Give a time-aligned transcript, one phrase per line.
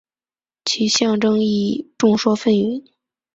[0.65, 2.83] 其象征意义众说纷纭。